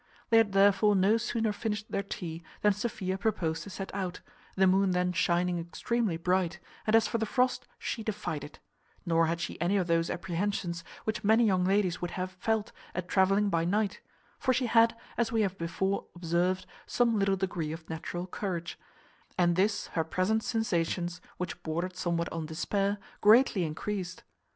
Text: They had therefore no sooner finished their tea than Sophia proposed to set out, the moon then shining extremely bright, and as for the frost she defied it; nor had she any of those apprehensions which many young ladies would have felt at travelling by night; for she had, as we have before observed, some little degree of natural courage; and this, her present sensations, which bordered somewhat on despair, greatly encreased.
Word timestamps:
They 0.31 0.37
had 0.37 0.53
therefore 0.53 0.95
no 0.95 1.17
sooner 1.17 1.53
finished 1.53 1.91
their 1.91 2.01
tea 2.01 2.41
than 2.63 2.73
Sophia 2.73 3.19
proposed 3.19 3.61
to 3.61 3.69
set 3.69 3.93
out, 3.93 4.19
the 4.55 4.65
moon 4.65 4.93
then 4.93 5.13
shining 5.13 5.59
extremely 5.59 6.17
bright, 6.17 6.57
and 6.87 6.95
as 6.95 7.07
for 7.07 7.19
the 7.19 7.25
frost 7.27 7.67
she 7.77 8.01
defied 8.01 8.43
it; 8.43 8.57
nor 9.05 9.27
had 9.27 9.39
she 9.39 9.61
any 9.61 9.77
of 9.77 9.85
those 9.85 10.09
apprehensions 10.09 10.83
which 11.03 11.23
many 11.23 11.43
young 11.45 11.63
ladies 11.65 12.01
would 12.01 12.09
have 12.17 12.31
felt 12.31 12.71
at 12.95 13.07
travelling 13.07 13.49
by 13.49 13.63
night; 13.63 14.01
for 14.39 14.53
she 14.55 14.65
had, 14.65 14.97
as 15.17 15.31
we 15.31 15.41
have 15.43 15.55
before 15.59 16.07
observed, 16.15 16.65
some 16.87 17.19
little 17.19 17.35
degree 17.37 17.71
of 17.71 17.87
natural 17.87 18.25
courage; 18.25 18.79
and 19.37 19.55
this, 19.55 19.85
her 19.89 20.03
present 20.03 20.41
sensations, 20.43 21.21
which 21.37 21.61
bordered 21.61 21.95
somewhat 21.95 22.27
on 22.33 22.47
despair, 22.47 22.97
greatly 23.21 23.63
encreased. 23.63 24.23